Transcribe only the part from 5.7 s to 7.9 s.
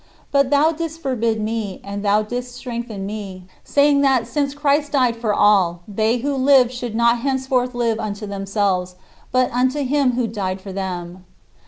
they who live should not henceforth